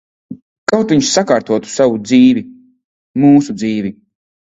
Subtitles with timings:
[0.71, 2.47] Kaut viņš sakārtotu savu dzīvi.
[3.27, 3.99] Mūsu dzīvi.